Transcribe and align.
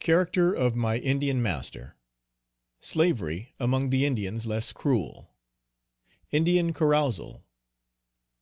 _Character 0.00 0.56
of 0.56 0.74
my 0.74 0.96
Indian 0.96 1.42
Master. 1.42 1.98
Slavery 2.80 3.52
among 3.60 3.90
the 3.90 4.06
Indians 4.06 4.46
less 4.46 4.72
cruel. 4.72 5.34
Indian 6.30 6.72
carousal. 6.72 7.44